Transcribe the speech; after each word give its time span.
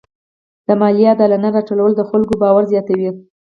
د 0.67 0.69
مالیې 0.79 1.07
عادلانه 1.11 1.49
راټولول 1.57 1.91
د 1.95 2.01
خلکو 2.09 2.33
باور 2.41 2.63
زیاتوي. 2.71 3.09